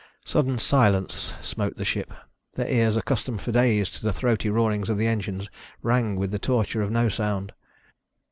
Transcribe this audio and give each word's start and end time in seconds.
Sudden 0.25 0.57
silence 0.57 1.31
smote 1.41 1.75
the 1.77 1.85
ship. 1.85 2.11
Their 2.53 2.67
ears, 2.67 2.97
accustomed 2.97 3.41
for 3.41 3.51
days 3.51 3.91
to 3.91 4.01
the 4.01 4.11
throaty 4.11 4.49
roarings 4.49 4.89
of 4.89 4.97
the 4.97 5.05
engines, 5.05 5.47
rang 5.83 6.15
with 6.15 6.31
the 6.31 6.39
torture 6.39 6.81
of 6.81 6.89
no 6.89 7.07
sound. 7.07 7.53